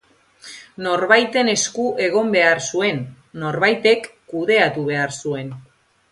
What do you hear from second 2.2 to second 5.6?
behar zuen, norbaitek kudeatu behar zuen.